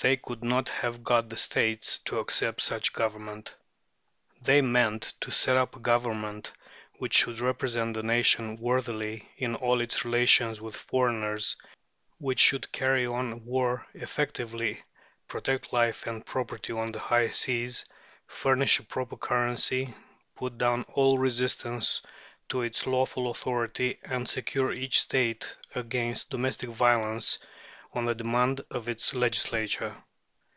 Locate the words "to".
2.04-2.20, 5.22-5.32, 22.50-22.62